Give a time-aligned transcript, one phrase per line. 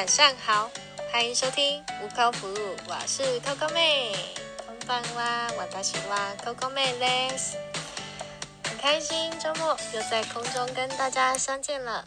[0.00, 0.70] 晚上好，
[1.12, 4.12] 欢迎收听无口服务，我是 Coco 妹。
[4.66, 7.56] こんばんは、私は Coco 妹です。
[8.64, 12.06] 很开心周末又在空中跟大家相见了。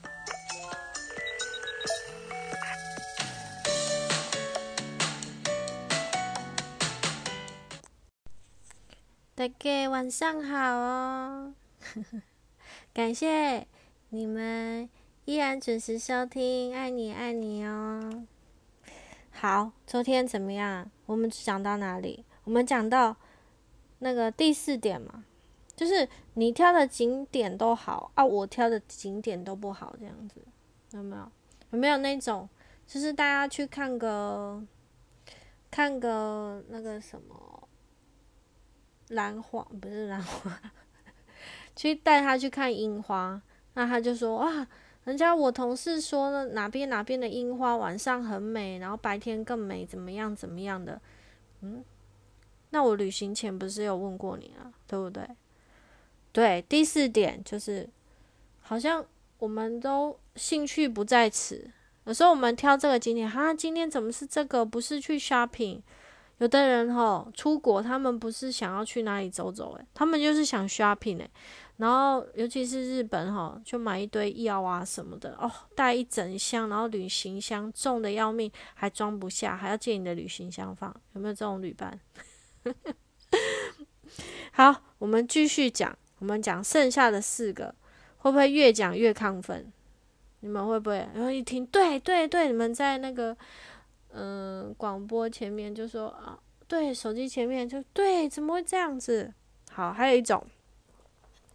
[9.36, 11.54] 大家晚上好哦，
[12.94, 13.66] 感谢
[14.10, 14.90] 你们
[15.27, 18.27] 依然准时收听，爱你爱你哦。
[19.31, 20.91] 好，昨天怎么样？
[21.07, 22.27] 我们讲到哪里？
[22.45, 23.17] 我们讲到
[24.01, 25.25] 那个第四点嘛，
[25.75, 30.43] 就是你挑的景点都好啊，我挑的景点都不好，这样子
[30.91, 31.33] 有没有？
[31.71, 32.47] 有没有那种，
[32.87, 34.63] 就是大家去看个
[35.71, 37.67] 看个那个什么
[39.09, 40.61] 兰花，不是兰花，
[41.75, 43.41] 去带他去看樱花，
[43.73, 44.67] 那他就说哇。
[45.05, 51.01] 人家我同事说呢，哪边哪边的樱花晚上很美，然后白天更美，怎么样怎么样的？
[51.61, 51.85] 嗯，
[52.71, 55.29] 那我旅行前不是有问过你了，对不对？
[56.33, 57.89] 对，第四点就是，
[58.61, 59.05] 好像
[59.39, 61.71] 我们都兴趣不在此。
[62.05, 64.65] 有时候我们挑这个景点，哈，今天怎么是这个？
[64.65, 65.81] 不是去 shopping？
[66.39, 71.31] 有的人吼出国，他们不是想要去哪里走走，诶，他们就是想 shopping 诶。
[71.77, 81.99] 然后，尤其是日本哈，就买一堆药啊什么的哦，带一整箱，然后旅行箱重的要命，还装不下，还要借你的旅行箱放，有没有这种旅伴？
[84.53, 87.75] 好，我们继续讲，我们讲剩下的四个，
[88.19, 89.73] 会不会越讲越亢奋？
[90.41, 91.09] 你们会不会？
[91.13, 93.37] 然后一听，对对对，你们在那个
[94.13, 99.35] 嗯广播前面就说啊，对，手机前面就对，怎么会这样子？
[99.73, 100.47] 好，还有一种。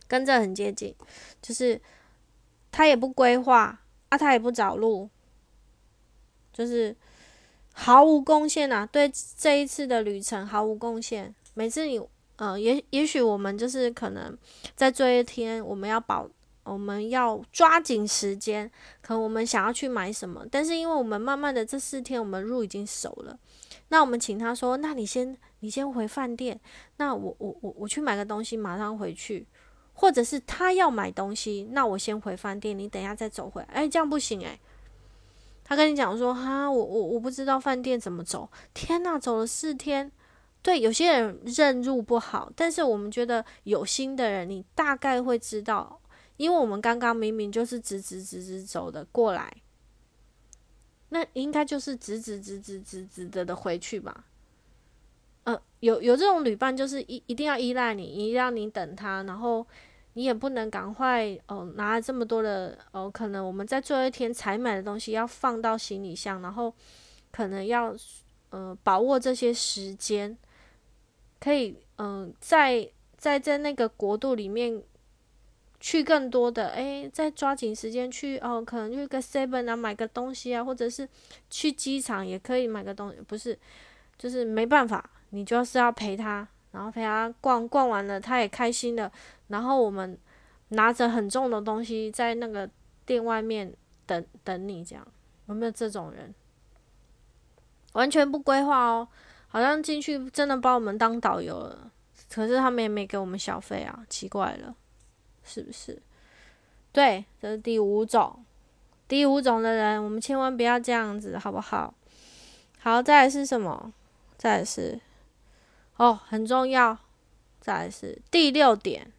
[0.09, 0.93] 跟这很接近，
[1.39, 1.79] 就是
[2.71, 3.79] 他也不规划
[4.09, 5.07] 啊，他也不找路，
[6.51, 6.93] 就是
[7.73, 8.89] 毫无贡献呐。
[8.91, 11.33] 对这一次的旅程毫无贡献。
[11.53, 12.01] 每次你，
[12.37, 14.35] 呃，也也许我们就是可能
[14.75, 16.27] 在这一天，我们要保，
[16.63, 18.69] 我们要抓紧时间，
[19.01, 23.37] 可能我们想要去买什么，但是因为我们慢慢的这四天，我们路已经熟了，
[23.89, 26.59] 那我们请他说，那你先，你先回饭店，
[26.97, 29.45] 那我我我我去买个东西，马上回去。
[29.99, 33.67] 或者是他要买东西，那我先回饭店，你等一下再走回来。
[33.67, 34.57] 哎，这样不行哎。
[35.65, 38.49] 他跟你讲说，哈，我我我不知道饭店怎么走。
[38.73, 40.09] 天呐，走了四天。
[40.61, 45.99] 对，有些人认路不好，但是我们觉得有心的人，你大概会知道，
[46.37, 49.51] 因为我们刚刚明明就是直直直直走的过来，
[51.09, 54.23] 那应该就是直直直直直直的的回去吧。
[55.43, 59.67] 呃，有有这种旅伴，就是一一定要依赖你，一定要你等他，然后。
[60.19, 66.73] 你也不能赶快哦，拿了这么多的哦，可能我们在最后一天才买的东西要放到行李箱，然后
[67.31, 67.95] 可能要
[68.49, 70.37] 呃把握这些时间，
[71.39, 72.85] 可以嗯在
[73.15, 74.83] 在在那个国度里面
[75.79, 81.07] 去更多的诶，再抓紧时间去哦，可能去个 seven 啊买个东西啊，或者是
[81.49, 83.57] 去机场也可以买个东西，不是
[84.17, 86.45] 就是没办法，你就是要陪他。
[86.71, 89.11] 然后陪他逛逛完了，他也开心了。
[89.49, 90.17] 然后我们
[90.69, 92.67] 拿着很重的东西在那个
[93.05, 93.71] 店外面
[94.05, 95.05] 等等你，这样
[95.47, 96.33] 有没有这种人？
[97.93, 99.07] 完全不规划哦，
[99.47, 101.91] 好像进去真的把我们当导游了。
[102.31, 104.75] 可是他们也没给我们小费啊，奇怪了，
[105.43, 105.99] 是不是？
[106.91, 108.45] 对，这是第五种，
[109.07, 111.93] 第五种的人，我们千万不要这样子，好不好？
[112.79, 113.91] 好，再来是什么？
[114.37, 114.99] 再来是。
[115.97, 116.97] 哦，很重要。
[117.59, 119.11] 再来是第六点，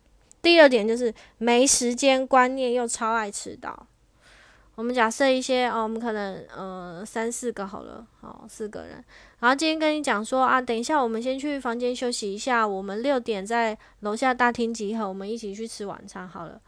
[0.43, 3.87] 第二点就是没时间观念又超爱迟到。
[4.77, 9.05] 我们假设一些哦，我们可能呃三四个好了，好四个人。
[9.41, 16.59] 然后今天跟你讲说啊，等一下我们先去房间休息一下，我们六点在楼下大厅集合，我们一起去吃晚餐好了。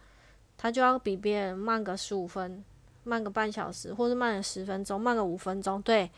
[0.59, 2.63] 他就要比别人慢个十五分，
[3.05, 6.11] 慢个半小时，或者慢个十分钟，慢个五分钟，对。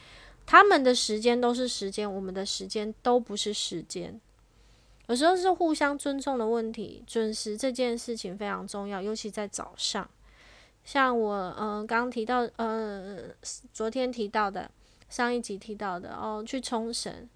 [0.46, 4.20] 他们的时间都是时间，我们的时间都不是时间。
[5.06, 10.08] 有时候是互相尊重的问题，准时这件事情非常重要，尤其在早上。
[10.84, 13.22] 像我，嗯，刚刚提到，呃，
[13.72, 14.70] 昨天提到的，
[15.08, 17.28] 上一集提到的，哦，去冲绳，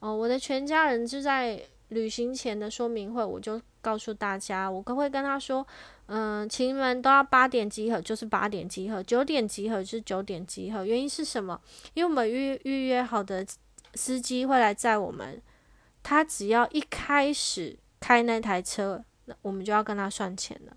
[0.00, 5.66] 哦，我的全家人就在旅行前的说明会，我就告诉大家，我都会跟他说。
[6.06, 10.84] 嗯，亲们都要八点集合，就是八点集合；九点集合就是九点集合。
[10.84, 11.58] 原因是什么？
[11.94, 13.46] 因为我们预预约好的
[13.94, 15.40] 司机会来载我们，
[16.02, 20.76] 他只要一开始开那台车，那我们就要跟他算钱了。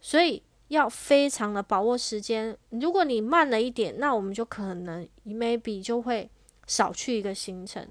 [0.00, 2.56] 所以要非常的把握时间。
[2.70, 6.30] 如果你慢了一点，那我们就可能 maybe 就会
[6.66, 7.86] 少去一个行程。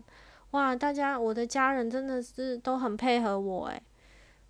[0.51, 3.81] 哇，大家，我的家人真的是都很配合我，诶，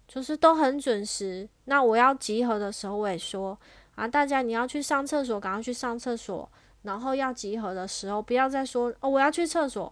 [0.07, 1.50] 就是都很准时。
[1.65, 3.57] 那我要集合的时候，我也说
[3.95, 6.50] 啊，大家你要去上厕所，赶快去上厕所。
[6.83, 9.92] 然后要集合的时候，不要再说哦，我要去厕所。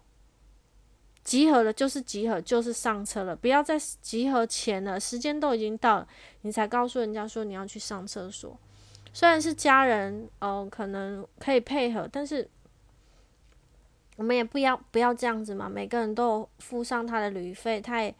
[1.25, 3.35] 集合了就是集合，就是上车了。
[3.35, 6.07] 不要在集合前了，时间都已经到了，
[6.43, 8.57] 你才告诉人家说你要去上厕所。
[9.11, 12.47] 虽然是家人，哦，可能可以配合，但是
[14.17, 15.67] 我们也不要不要这样子嘛。
[15.67, 18.13] 每个人都有付上他的旅费，他也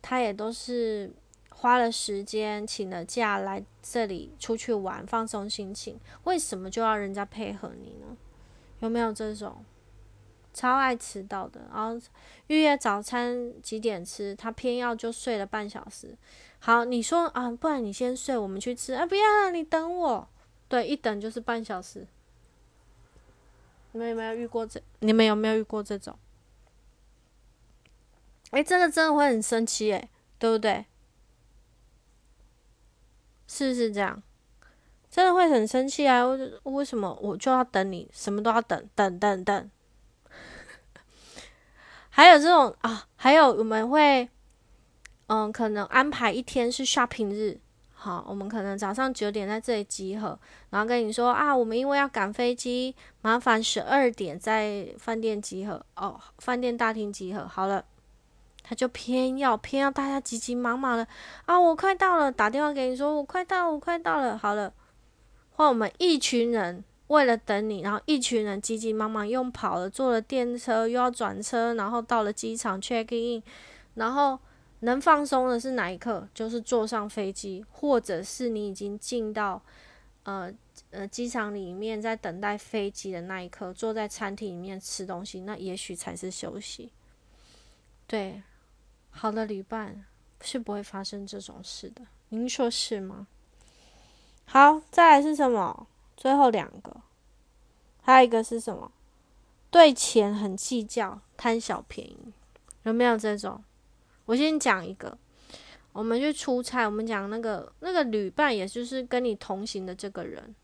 [0.00, 1.10] 他也都是
[1.50, 5.98] 花了时间请了假来这里出去玩，放松心情。
[6.24, 8.16] 为什么就要人家配合你呢？
[8.78, 9.64] 有没有这种？
[10.52, 12.00] 超爱迟到的，然后
[12.46, 16.16] 预约早餐几点吃，他偏要就睡了半小时。
[16.58, 19.06] 好，你说啊，不然你先睡，我们去吃啊？
[19.06, 20.28] 不要，你等我。
[20.68, 22.06] 对，一等就是半小时。
[23.92, 24.80] 你们有没有遇过这？
[25.00, 26.16] 你们有没有遇过这种？
[28.50, 30.08] 哎，真的真的会很生气，哎，
[30.38, 30.86] 对不对？
[33.46, 34.22] 是不是这样？
[35.10, 36.24] 真的会很生气啊！
[36.24, 38.08] 为为什么我就要等你？
[38.14, 39.70] 什么都要等，等等等。
[42.14, 44.28] 还有这种啊，还有我们会，
[45.28, 47.58] 嗯，可能安排一天是 shopping 日，
[47.94, 50.38] 好，我们可能早上九点在这里集合，
[50.68, 57.82] 然后跟你说啊，我们因为要赶飞机，麻烦十二点在饭店集合哦，饭店大厅集合好了，
[58.62, 61.08] 他就偏要偏要大家急急忙忙的
[61.46, 64.74] 啊，我快到了，打电话给你说我快到，我快到了，好了，
[65.52, 66.84] 换我们一群人。
[67.12, 73.42] 为了等你，然后一群人急急忙忙用跑了，坐了电车又要转车，然后到了机场 check in，
[73.94, 74.38] 然后
[74.80, 76.26] 能放松的是哪一刻？
[76.32, 79.60] 就是坐上飞机，或者是你已经进到
[80.22, 80.50] 呃
[80.90, 86.90] 呃机场里面，在等待飞机的那一刻，坐在餐厅里面吃东西，那也许才是休息。
[88.06, 88.42] 对，
[89.10, 90.06] 好的旅伴
[90.40, 93.26] 是不会发生这种事的，您说是吗？
[94.46, 95.86] 好，再来是什么？
[96.16, 96.96] 最后两个，
[98.02, 98.90] 还有一个是什么？
[99.70, 102.32] 对钱很计较，贪小便宜，
[102.82, 103.64] 有没有这种？
[104.26, 105.16] 我先讲一个，
[105.92, 110.54] 我们去出差，我们讲那个那个旅伴，也就是跟你同行的这个人，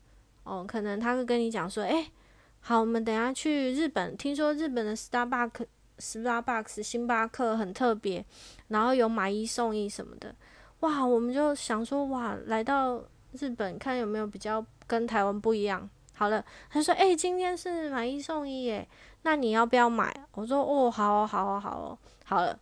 [0.43, 2.11] 哦，可能他会跟你讲说，哎，
[2.59, 5.65] 好，我们等下去日本，听说日本的 Starbucks、
[5.97, 8.23] Starbucks、星巴克很特别，
[8.67, 10.35] 然后有买一送一什么的，
[10.81, 13.03] 哇，我们就想说，哇，来到
[13.33, 14.63] 日本看有没有比较。
[14.89, 15.87] 跟台湾不一样。
[16.13, 18.85] 好了，他说：“哎，今天是买一送一耶，
[19.21, 22.59] 那你要不要买？”我说：“哦，好哦，好哦，好哦，好了。”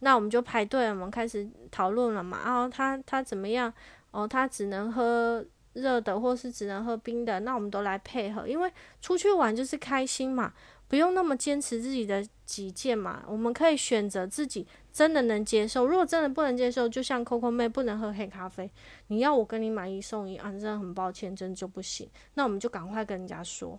[0.00, 2.40] 那我们就排队，我们开始讨论了嘛。
[2.44, 3.72] 然后他他怎么样？
[4.10, 5.44] 哦，他只能喝
[5.74, 7.40] 热的，或是只能喝冰的。
[7.40, 10.52] 那我们都来配合，因为出去玩就是开心嘛。
[10.88, 15.86] 不用那么坚持自己的己见嘛，我们可以选择自己真的能接受。
[15.86, 18.70] 如果真的不能接受，就像 Coco 妹不能喝黑咖啡，
[19.08, 22.08] 你要我跟你买一送一啊，真的很抱歉，真的就不行。
[22.34, 23.78] 那我们就赶快跟人家说，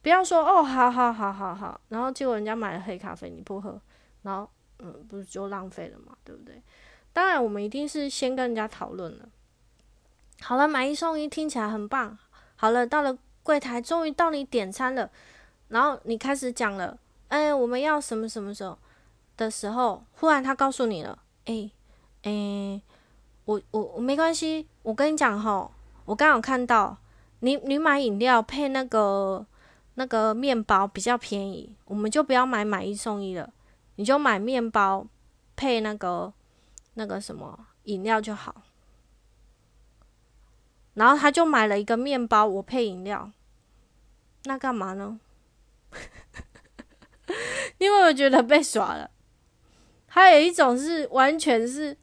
[0.00, 3.80] 不要说哦，好好好好好，然后结果人家买了黑咖啡你不喝，
[4.22, 6.62] 然后嗯，不是就浪费了嘛，对不对？
[7.12, 9.28] 当然我们一定是先跟人家讨论了。
[10.40, 12.16] 好了，买一送一听起来很棒。
[12.56, 15.10] 好了，到了柜台，终于到你点餐了。
[15.68, 16.98] 然后你开始讲了，
[17.28, 18.78] 哎，我们要什么什么时候
[19.36, 21.70] 的时候，忽然他告诉你了，哎，
[22.22, 22.80] 哎，
[23.44, 25.70] 我我我没关系，我跟你讲哈，
[26.04, 26.96] 我刚好看到
[27.40, 29.44] 你你买饮料配那个
[29.94, 33.50] 那个面包比较便宜，我们就不要买买一送一了，
[33.96, 35.06] 你就买面包
[35.54, 36.32] 配那个
[36.94, 38.62] 那个什么饮料就好。
[40.94, 43.30] 然后他就买了一个面包，我配饮料，
[44.44, 45.20] 那干嘛呢？
[47.78, 49.10] 你有没有觉得被耍了？
[50.06, 51.96] 还有一种是完全是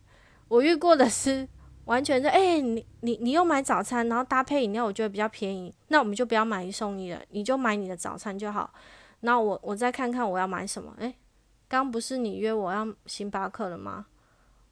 [0.48, 1.48] 我遇过的是
[1.86, 8.74] 完全是，哎，你你你又买早餐，然后搭配饮料，我觉得比较便宜，那我们就不要买一送一了，你就买你的早餐就好。
[9.22, 10.96] 那我我再看看我要买什么。
[11.00, 11.15] 哎，
[11.68, 14.06] 刚不是你约我要星巴克了吗？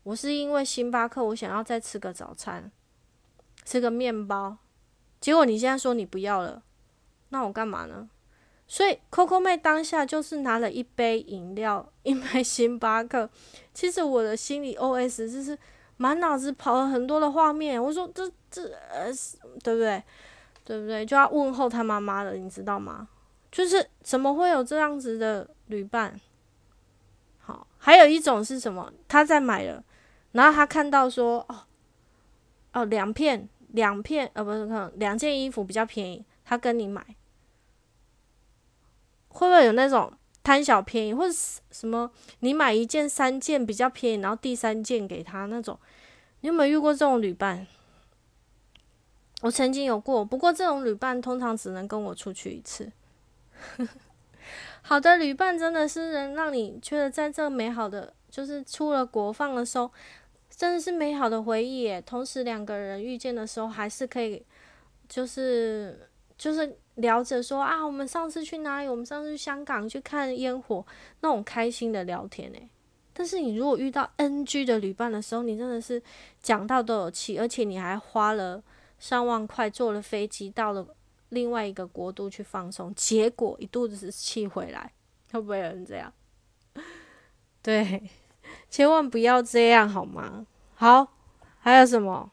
[0.03, 2.72] 我是因为星巴克，我想要再吃个早餐，
[3.65, 4.58] 吃个面包，
[5.20, 6.62] 结果你现在说你不要了，
[7.29, 8.10] 那我干嘛呢？
[8.67, 13.29] 所以，Coco 妹当下就是拿了一杯饮料，一杯星巴克。
[13.74, 15.58] 其实我的心里 OS 就是
[15.98, 17.82] 满脑子跑了很多的画面。
[17.82, 19.12] 我说这这呃，
[19.63, 20.01] 对不对？
[20.63, 21.05] 对不对？
[21.05, 23.08] 就要问候他妈妈了，你知道吗？
[23.51, 26.20] 就是怎么会有这样子的旅伴？
[27.39, 28.91] 好，还有一种是什么？
[29.08, 29.84] 他在买了，
[30.32, 31.60] 然后他看到说哦
[32.72, 37.05] 哦两片两片呃不是可能两件衣服比较便宜，他跟你买，
[39.34, 40.12] 会不会有那种
[40.44, 41.34] 贪小便宜，或者
[41.72, 42.10] 什么
[42.40, 45.78] 你买一件三件比较便宜，然后第三件给他那种？
[46.42, 47.68] 你有没有遇过这种旅伴？
[49.42, 52.92] 我曾经有过，不过这种旅伴通常只能跟我出去一次。
[54.82, 59.90] 好的旅伴真的是能让你觉得在这美好的，就是出了国放的时候，
[60.50, 62.00] 真的是美好的回忆。
[62.02, 64.46] 同时两个人遇见的时候，还是可以，
[65.08, 66.10] 就是
[66.44, 68.90] 就是聊着说啊，我们上次去哪里？
[68.90, 70.86] 我们上次去香港去看烟火，
[71.22, 72.70] 那种开心的聊天诶。
[73.14, 76.04] 但是你如果遇到 NG 的旅伴的时候，你真的是
[76.42, 78.62] 讲到都有气，而且你还花了
[79.00, 80.86] 上万块坐了飞机到了。
[81.30, 84.92] 另外一个国度去放松，结果一肚子气回来，
[85.32, 86.12] 会不会有人这样？
[87.64, 88.04] 对，
[88.70, 90.46] 千万不要这样好吗？
[90.76, 91.08] 好，
[91.60, 92.30] 还有什么？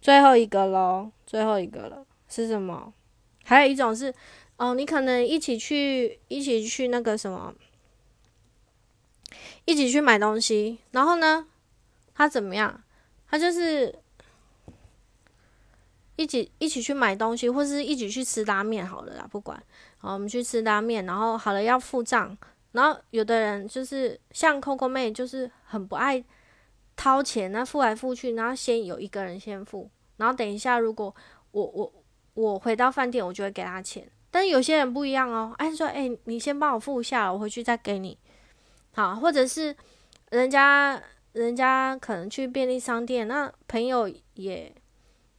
[0.00, 2.92] 最后一个喽，最后一个了，是什么？
[3.44, 4.14] 还有一种是，
[4.56, 7.54] 哦，你可能一起去，一起去那个什么，
[9.66, 11.46] 一起去买东西，然后呢，
[12.14, 12.82] 他怎么样？
[13.28, 13.94] 他就是。
[16.14, 19.60] 一起一起去买东西，或是一起去吃拉面，好了啦，不管。
[19.96, 22.36] 好，我们去吃拉面，然后好了要付账，
[22.72, 26.22] 然后有的人就是像 Coco 妹，就是很不爱
[26.94, 31.12] 掏钱，那付来付去，然后先有一个人先付，然后等一下如果
[31.50, 31.92] 我我
[32.34, 34.08] 我回到饭店，我就会给他钱。
[34.30, 38.18] 但有些人不一样哦，哎说哎你先帮我付一下，我回去再给你。
[38.92, 39.76] 好，或者是
[40.30, 44.72] 人家人家可能去便利商店，那朋友也。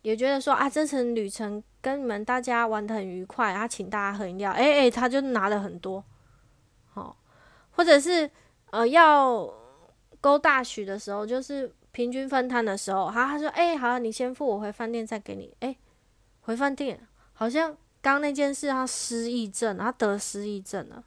[0.03, 6.03] 也觉得说啊，这程旅程跟你们大家玩的很愉快，他请大家喝饮料，哎哎，他就拿了很多，
[6.93, 7.15] 好，
[7.71, 8.29] 或者是
[8.71, 9.49] 呃要
[10.19, 15.73] 勾大许的时候，就是平均分摊的时候，好，他说哎好，你先付，我回饭店再给你，哎，
[16.43, 16.97] 回饭店
[17.33, 21.03] 好像刚那件事他失忆症，他得失忆症了，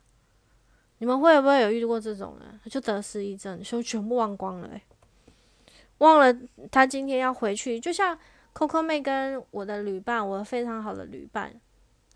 [0.98, 2.60] 你们会不会有遇过这种人？
[2.70, 4.82] 就得失忆症，就全部忘光了，哎，
[5.98, 6.36] 忘了
[6.70, 8.18] 他今天要回去，就像。
[8.58, 11.52] Coco 妹跟我的旅伴，我非常好的旅伴，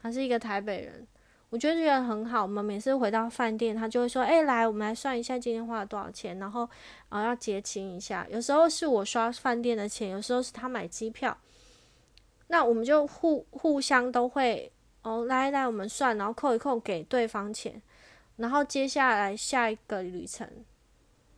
[0.00, 1.06] 他是一个台北人，
[1.50, 2.40] 我觉得觉得很好。
[2.40, 6.66] 我们每次回到饭店，他就会说：“哎，来，我们来算一下今天花了多少钱，然后
[7.10, 11.36] 啊要结清一下。”有时候是我刷饭店的钱，有时候是他买机票，
[12.52, 17.80] 那我们就互互相都会哦，来来，我们算，然后扣一扣给对方钱，
[18.38, 20.48] 然后接下来下一个旅程。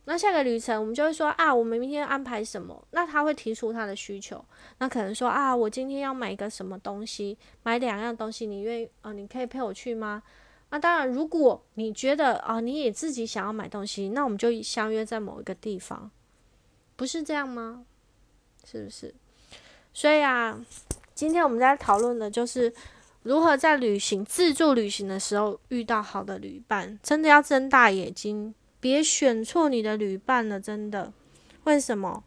[0.05, 2.85] 那下个旅程，我们就会说啊，我们明天安排什么？
[2.91, 4.43] 那他会提出他的需求，
[4.79, 9.13] 那可能说啊，我今天要买一个什么东西，买两样东西，你愿意啊？
[9.13, 10.23] 你可以陪我去吗？
[10.71, 16.09] 那当然，如果你觉得啊，你也自己想要买东西，那我们就相约在某一个地方，
[16.95, 17.85] 不是这样吗？
[18.65, 19.13] 是不是？
[19.93, 20.59] 所以啊，
[21.15, 22.73] 今天我们在讨论的就是
[23.23, 28.53] 如何在旅行、自助旅行的时候遇到好的旅伴，真的要睁大眼睛。
[28.79, 31.13] 别选错你的旅伴了，真的。
[31.63, 32.23] 为什么？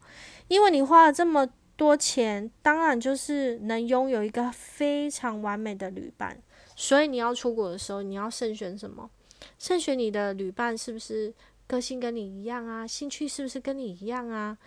[0.47, 6.41] 因为你花了这么多钱，当然就是能拥有一个非常完美的旅伴。
[6.75, 9.07] 所以你要出国的时候，你要慎选什么？
[9.59, 11.31] 慎选你的旅伴是不是
[11.67, 12.87] 个性跟你一样啊？
[12.87, 14.57] 兴趣是不是跟你一样啊？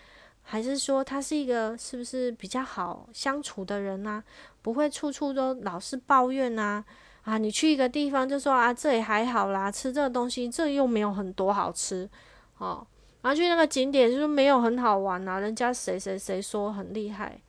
[0.50, 4.20] 还是说他是一个是不是比较好相处的人啊？
[4.62, 6.84] 不会处处都老是抱怨啊？
[7.22, 12.10] 啊，你去一个地方就说啊，这里还好啦，吃这个东西，这又没有很多好吃，
[12.58, 12.84] 哦，
[13.22, 17.40] 然后去那个景点就是没有很好玩啊，人家谁谁谁说很厉害，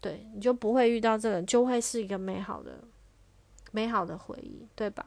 [0.00, 2.80] 对，你就不会遇到这个，就会是一个美好的、
[3.70, 5.06] 美好的回忆，对吧？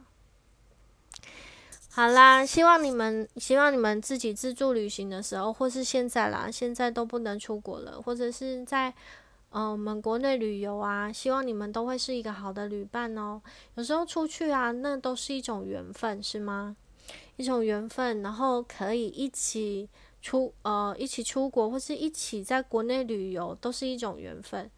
[1.96, 8.92] 好啦，希望你们，希望你们自己自助旅行的时候，或是现在啦，现在都不能出国了，或者是在。
[9.56, 13.40] 嗯，我们国内旅游啊，希望你们都会是一个好的旅伴哦。
[13.76, 16.74] 有时候出去啊，那都是一种缘分，是吗？
[17.36, 19.88] 一种缘分，然后可以一起
[20.20, 24.68] 出呃，一起出国，或是一起在国内旅游，都是一种缘分。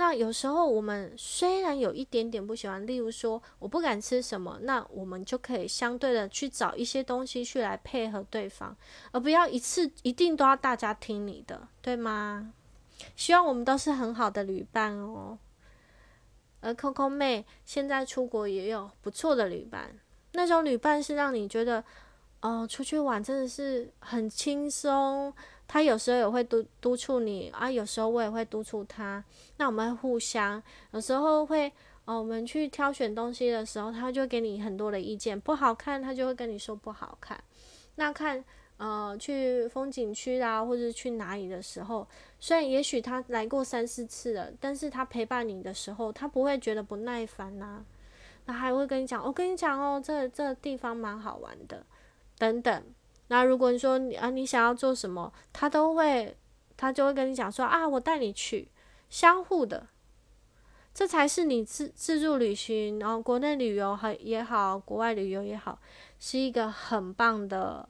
[0.00, 8.76] 那有时候我们虽然有一点点不喜欢，例如说我不敢吃什么，那我们就可以相对的去找一些东西去来配合对方，
[9.10, 12.52] 而不要一次一定都要大家听你的，对吗？
[13.16, 15.36] 希望我们都是很好的旅伴哦。
[16.60, 19.98] 而 Coco 妹现在出国也有不错的旅伴，
[20.30, 21.82] 那种旅伴是让你觉得，
[22.40, 25.34] 哦，出去玩真的是很轻松。
[25.68, 29.22] 他有时候也会督督促你啊，有时候我也会督促他。
[29.58, 30.60] 那我们互相，
[30.90, 31.70] 有时候会，
[32.06, 37.38] 哦，我们去挑选东西的时候，他就给你很多的意见，不好看，他就会跟你说不好看。
[37.94, 38.44] 那看。
[38.78, 42.06] 呃，去风景区啦，或者去哪里的时候，
[42.38, 47.82] 虽然也许他来过三四次了，但是他陪伴你的时候，他不会觉得不耐烦呐，
[48.46, 51.84] 他还会跟你讲，我跟你讲哦，这这地方蛮好玩的，
[52.38, 52.84] 等等。
[53.28, 56.36] 那如果你说你啊，你想要做什么，他都会，
[56.76, 58.68] 他就会跟你讲说啊，我带你去，
[59.08, 59.86] 相互的，
[60.92, 65.78] 这才是你自自助旅行，然后国内旅游还也好，国外旅游也好，
[66.18, 67.88] 是一个很棒的。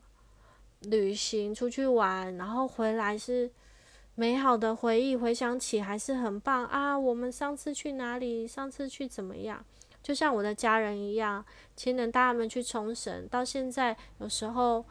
[0.82, 3.50] 旅行出去玩，然后回来是
[4.14, 6.96] 美好的回忆，回想起还是很棒啊！
[6.96, 8.46] 我们上次去哪里？
[8.46, 9.64] 上次去怎么样？
[10.04, 14.84] 就像我的家人一样，亲人带他们去冲绳，到现在有时候，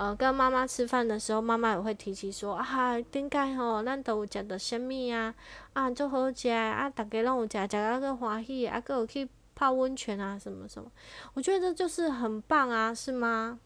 [0.00, 5.34] 呃，跟妈妈吃饭的时候，妈妈也会提起说啊，顶解吼，咱都有食到虾米啊？
[5.74, 6.88] 啊，就好食啊！
[6.88, 10.90] 大家拢有食，食啊个欢喜啊，个有去泡温泉啊，什么什么？
[11.34, 13.60] 我觉得这就是很棒啊，是吗？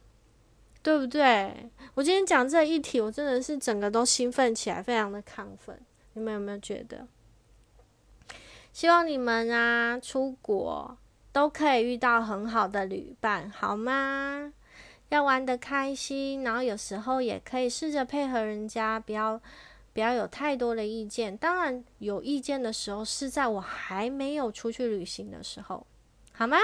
[0.83, 1.71] 对不对？
[1.95, 5.81] 我今天讲这一题，我真的是整个都兴奋起来，非常的亢奋。
[6.14, 7.07] 你们有没有觉得？
[8.73, 10.99] 希望你们啊，出国
[11.31, 14.53] 都可以遇到很好的旅伴，好吗？
[15.08, 19.40] 要玩的开心，然后有时候也可以试着配合人家，不要
[19.92, 21.37] 不要有太多的意见。
[21.37, 25.87] 当然，有意见的时候是在我还没有出去旅行的时候，
[26.32, 26.56] 好吗？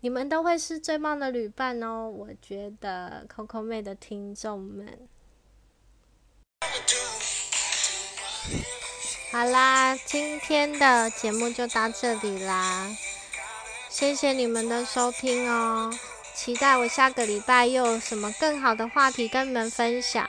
[0.00, 5.08] 你们都会是最棒的旅伴哦，我觉得 Coco 妹的听众们。
[9.32, 12.94] 好啦，今天的节目就到这里啦，
[13.88, 15.90] 谢谢你们的收听哦，
[16.34, 20.28] 期待我下个礼拜又有什么更好的话题跟你们分享。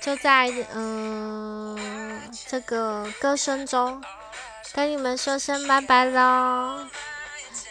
[0.00, 1.78] 就在嗯
[2.46, 4.02] 这个歌声中，
[4.72, 6.86] 跟你们说声拜拜喽。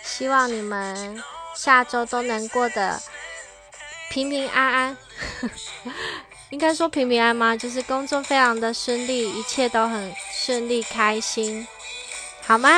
[0.03, 1.23] 希望你们
[1.55, 3.01] 下周都能过得
[4.09, 4.97] 平平安安，
[6.49, 7.55] 应该说平平安吗？
[7.55, 11.67] 就是工作非常的顺利，一切都很顺利，开心，
[12.45, 12.69] 好吗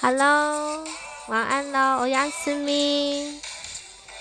[0.00, 0.85] ？Hello，
[1.28, 3.40] 晚安喽，欧阳思敏。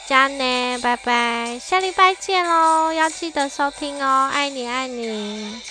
[0.08, 5.62] 佳妮，拜拜，下礼拜见喽，要记得收听哦，爱你爱你。